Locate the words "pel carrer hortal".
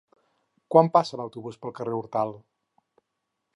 1.65-2.35